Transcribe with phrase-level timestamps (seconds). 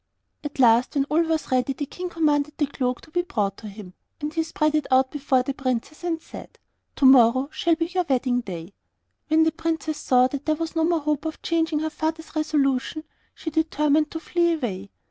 [0.43, 3.67] At last, when all was ready, the King commanded the cloak to be brought to
[3.67, 6.57] him, and he spread it out before the Princess, and said,
[6.95, 8.73] 'Tomorrow shall be your wedding day.'
[9.27, 13.03] When the Princess saw that there was no more hope of changing her father's resolution,
[13.35, 14.89] she determined to flee away.